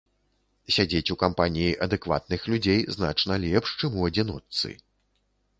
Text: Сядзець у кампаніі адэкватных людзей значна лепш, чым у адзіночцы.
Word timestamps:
Сядзець 0.77 1.11
у 1.15 1.17
кампаніі 1.23 1.75
адэкватных 1.87 2.49
людзей 2.53 2.79
значна 2.97 3.33
лепш, 3.47 3.69
чым 3.85 3.91
у 4.03 4.09
адзіночцы. 4.11 4.75